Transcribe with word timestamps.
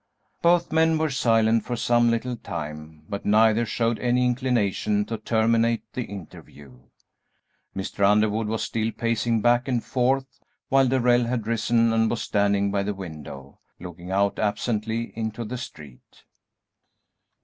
Both 0.41 0.71
men 0.71 0.97
were 0.97 1.11
silent 1.11 1.63
for 1.63 1.75
some 1.75 2.09
little 2.09 2.35
time, 2.35 3.03
but 3.07 3.23
neither 3.23 3.67
showed 3.67 3.99
any 3.99 4.25
inclination 4.25 5.05
to 5.05 5.17
terminate 5.19 5.83
the 5.93 6.05
interview. 6.05 6.79
Mr. 7.75 8.03
Underwood 8.09 8.47
was 8.47 8.63
still 8.63 8.91
pacing 8.91 9.41
back 9.41 9.67
and 9.67 9.83
forth, 9.83 10.39
while 10.69 10.87
Darrell 10.87 11.25
had 11.25 11.45
risen 11.45 11.93
and 11.93 12.09
was 12.09 12.23
standing 12.23 12.71
by 12.71 12.81
the 12.81 12.95
window, 12.95 13.59
looking 13.79 14.09
out 14.09 14.39
absently 14.39 15.13
into 15.15 15.45
the 15.45 15.59
street. 15.59 16.23